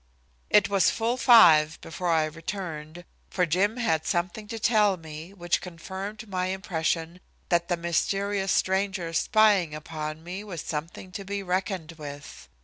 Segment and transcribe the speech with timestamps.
[0.49, 5.61] It was full five before I returned, for Jim had something to tell me, which
[5.61, 11.91] confirmed my impression that the mysterious stranger's spying upon me was something to be reckoned
[11.99, 12.49] with.